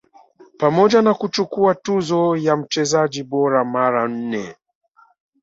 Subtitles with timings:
[0.57, 4.55] pamoja na kuchukua tuzo ya mchezaji bora mara nne